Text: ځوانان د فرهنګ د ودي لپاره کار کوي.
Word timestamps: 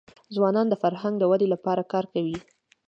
ځوانان 0.35 0.67
د 0.69 0.75
فرهنګ 0.83 1.15
د 1.19 1.23
ودي 1.31 1.47
لپاره 1.53 1.83
کار 1.93 2.05
کوي. 2.13 2.37